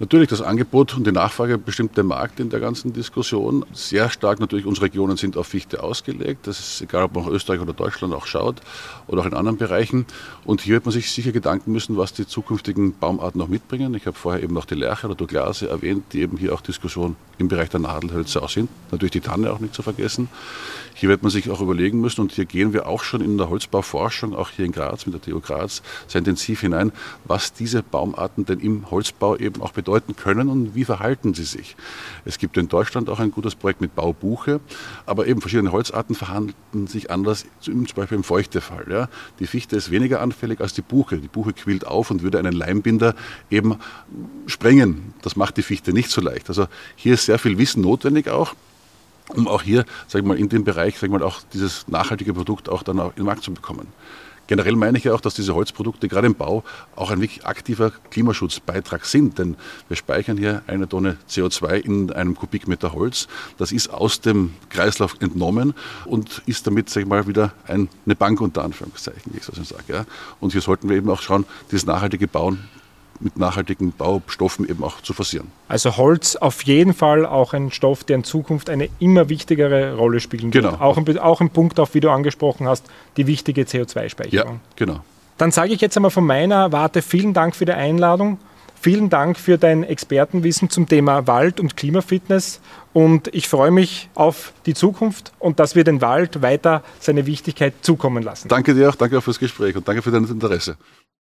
Natürlich 0.00 0.28
das 0.28 0.42
Angebot 0.42 0.96
und 0.96 1.08
die 1.08 1.12
Nachfrage 1.12 1.58
bestimmt 1.58 1.96
der 1.96 2.04
Markt 2.04 2.38
in 2.38 2.50
der 2.50 2.60
ganzen 2.60 2.92
Diskussion. 2.92 3.66
Sehr 3.72 4.10
stark 4.10 4.38
natürlich 4.38 4.64
unsere 4.64 4.86
Regionen 4.86 5.16
sind 5.16 5.36
auf 5.36 5.48
Fichte 5.48 5.82
ausgelegt. 5.82 6.46
Das 6.46 6.60
ist 6.60 6.82
egal, 6.82 7.02
ob 7.02 7.16
man 7.16 7.24
nach 7.24 7.32
Österreich 7.32 7.60
oder 7.60 7.72
Deutschland 7.72 8.14
auch 8.14 8.26
schaut 8.26 8.60
oder 9.08 9.22
auch 9.22 9.26
in 9.26 9.34
anderen 9.34 9.58
Bereichen. 9.58 10.06
Und 10.44 10.60
hier 10.60 10.74
wird 10.74 10.84
man 10.84 10.92
sich 10.92 11.10
sicher 11.10 11.32
Gedanken 11.32 11.72
müssen, 11.72 11.96
was 11.96 12.12
die 12.12 12.28
zukünftigen 12.28 12.96
Baumarten 12.96 13.40
noch 13.40 13.48
mitbringen. 13.48 13.92
Ich 13.94 14.06
habe 14.06 14.16
vorher 14.16 14.40
eben 14.40 14.54
noch 14.54 14.66
die 14.66 14.76
Lerche 14.76 15.08
oder 15.08 15.16
Douglase 15.16 15.68
erwähnt, 15.68 16.04
die 16.12 16.20
eben 16.20 16.36
hier 16.36 16.54
auch 16.54 16.60
Diskussion 16.60 17.16
im 17.38 17.48
Bereich 17.48 17.70
der 17.70 17.80
Nadelhölzer 17.80 18.42
auch 18.42 18.50
sind. 18.50 18.68
Natürlich 18.90 19.12
die 19.12 19.20
Tanne 19.20 19.52
auch 19.52 19.60
nicht 19.60 19.74
zu 19.74 19.82
vergessen. 19.82 20.28
Hier 20.94 21.08
wird 21.08 21.22
man 21.22 21.30
sich 21.30 21.48
auch 21.48 21.60
überlegen 21.60 22.00
müssen 22.00 22.22
und 22.22 22.32
hier 22.32 22.44
gehen 22.44 22.72
wir 22.72 22.88
auch 22.88 23.04
schon 23.04 23.20
in 23.20 23.38
der 23.38 23.48
Holzbauforschung, 23.48 24.34
auch 24.34 24.50
hier 24.50 24.64
in 24.64 24.72
Graz 24.72 25.06
mit 25.06 25.14
der 25.14 25.22
TU 25.22 25.40
Graz, 25.40 25.82
sehr 26.08 26.18
intensiv 26.18 26.60
hinein, 26.60 26.90
was 27.24 27.52
diese 27.52 27.84
Baumarten 27.84 28.44
denn 28.44 28.58
im 28.58 28.90
Holzbau 28.90 29.36
eben 29.36 29.62
auch 29.62 29.70
bedeuten 29.70 30.16
können 30.16 30.48
und 30.48 30.74
wie 30.74 30.84
verhalten 30.84 31.34
sie 31.34 31.44
sich. 31.44 31.76
Es 32.24 32.38
gibt 32.38 32.56
in 32.56 32.68
Deutschland 32.68 33.08
auch 33.10 33.20
ein 33.20 33.30
gutes 33.30 33.54
Projekt 33.54 33.80
mit 33.80 33.94
Baubuche, 33.94 34.58
aber 35.06 35.28
eben 35.28 35.40
verschiedene 35.40 35.70
Holzarten 35.70 36.16
verhalten 36.16 36.88
sich 36.88 37.12
anders, 37.12 37.46
zum 37.60 37.86
Beispiel 37.94 38.16
im 38.16 38.24
Feuchtefall. 38.24 38.86
Ja. 38.90 39.08
Die 39.38 39.46
Fichte 39.46 39.76
ist 39.76 39.92
weniger 39.92 40.20
anfällig 40.20 40.60
als 40.60 40.72
die 40.72 40.82
Buche. 40.82 41.18
Die 41.18 41.28
Buche 41.28 41.52
quillt 41.52 41.86
auf 41.86 42.10
und 42.10 42.22
würde 42.22 42.40
einen 42.40 42.52
Leimbinder 42.52 43.14
eben 43.50 43.76
sprengen. 44.46 45.14
Das 45.22 45.36
macht 45.36 45.56
die 45.56 45.62
Fichte 45.62 45.92
nicht 45.92 46.10
so 46.10 46.20
leicht. 46.20 46.48
Also 46.48 46.66
hier 46.96 47.14
ist 47.14 47.27
sehr 47.28 47.38
viel 47.38 47.58
Wissen 47.58 47.82
notwendig 47.82 48.28
auch 48.28 48.54
um 49.34 49.46
auch 49.46 49.60
hier, 49.60 49.84
sag 50.06 50.22
ich 50.22 50.26
mal, 50.26 50.38
in 50.38 50.48
dem 50.48 50.64
Bereich, 50.64 50.94
sag 50.94 51.08
ich 51.08 51.12
mal, 51.12 51.22
auch 51.22 51.42
dieses 51.52 51.86
nachhaltige 51.86 52.32
Produkt 52.32 52.70
auch 52.70 52.82
dann 52.82 52.98
auch 52.98 53.10
in 53.10 53.16
den 53.16 53.26
Markt 53.26 53.42
zu 53.42 53.52
bekommen. 53.52 53.88
Generell 54.46 54.76
meine 54.76 54.96
ich 54.96 55.04
ja 55.04 55.12
auch, 55.12 55.20
dass 55.20 55.34
diese 55.34 55.54
Holzprodukte 55.54 56.08
gerade 56.08 56.26
im 56.26 56.34
Bau 56.34 56.64
auch 56.96 57.10
ein 57.10 57.20
wirklich 57.20 57.44
aktiver 57.44 57.92
Klimaschutzbeitrag 58.10 59.04
sind, 59.04 59.38
denn 59.38 59.56
wir 59.88 59.98
speichern 59.98 60.38
hier 60.38 60.62
eine 60.66 60.88
Tonne 60.88 61.18
CO2 61.28 61.74
in 61.74 62.10
einem 62.10 62.34
Kubikmeter 62.34 62.94
Holz. 62.94 63.28
Das 63.58 63.70
ist 63.70 63.88
aus 63.90 64.22
dem 64.22 64.54
Kreislauf 64.70 65.16
entnommen 65.20 65.74
und 66.06 66.40
ist 66.46 66.66
damit, 66.66 66.88
sag 66.88 67.02
ich 67.02 67.06
mal, 67.06 67.26
wieder 67.26 67.52
eine 67.66 68.16
Bank 68.16 68.40
unter 68.40 68.64
Anführungszeichen, 68.64 69.34
wie 69.34 69.36
ich 69.36 69.44
so 69.44 69.52
sage. 69.52 69.82
Ja. 69.88 70.06
Und 70.40 70.52
hier 70.52 70.62
sollten 70.62 70.88
wir 70.88 70.96
eben 70.96 71.10
auch 71.10 71.20
schauen, 71.20 71.44
dieses 71.70 71.84
nachhaltige 71.84 72.26
Bauen 72.26 72.66
mit 73.20 73.36
nachhaltigen 73.36 73.92
Baustoffen 73.92 74.68
eben 74.68 74.82
auch 74.84 75.00
zu 75.00 75.12
forcieren. 75.12 75.50
Also 75.68 75.96
Holz 75.96 76.36
auf 76.36 76.62
jeden 76.62 76.94
Fall 76.94 77.26
auch 77.26 77.52
ein 77.52 77.70
Stoff, 77.70 78.04
der 78.04 78.16
in 78.16 78.24
Zukunft 78.24 78.70
eine 78.70 78.88
immer 78.98 79.28
wichtigere 79.28 79.94
Rolle 79.96 80.20
spielen 80.20 80.52
wird. 80.52 80.64
Genau. 80.64 80.76
Auch, 80.80 80.96
ein, 80.96 81.18
auch 81.18 81.40
ein 81.40 81.50
Punkt, 81.50 81.80
auf 81.80 81.94
wie 81.94 82.00
du 82.00 82.10
angesprochen 82.10 82.68
hast, 82.68 82.84
die 83.16 83.26
wichtige 83.26 83.62
CO2-Speicherung. 83.62 84.54
Ja, 84.54 84.60
genau. 84.76 85.00
Dann 85.36 85.52
sage 85.52 85.72
ich 85.72 85.80
jetzt 85.80 85.96
einmal 85.96 86.10
von 86.10 86.26
meiner 86.26 86.72
Warte 86.72 87.02
vielen 87.02 87.32
Dank 87.32 87.54
für 87.54 87.64
die 87.64 87.72
Einladung. 87.72 88.38
Vielen 88.80 89.10
Dank 89.10 89.36
für 89.38 89.58
dein 89.58 89.82
Expertenwissen 89.82 90.70
zum 90.70 90.88
Thema 90.88 91.26
Wald 91.26 91.58
und 91.58 91.76
Klimafitness 91.76 92.60
und 92.92 93.28
ich 93.34 93.48
freue 93.48 93.72
mich 93.72 94.08
auf 94.14 94.52
die 94.66 94.74
Zukunft 94.74 95.32
und 95.40 95.58
dass 95.58 95.74
wir 95.74 95.82
den 95.82 96.00
Wald 96.00 96.42
weiter 96.42 96.84
seine 97.00 97.26
Wichtigkeit 97.26 97.74
zukommen 97.82 98.22
lassen. 98.22 98.46
Danke 98.46 98.74
dir 98.74 98.88
auch, 98.88 98.94
danke 98.94 99.18
auch 99.18 99.22
fürs 99.22 99.40
Gespräch 99.40 99.74
und 99.74 99.86
danke 99.88 100.02
für 100.02 100.12
dein 100.12 100.24
Interesse. 100.24 100.76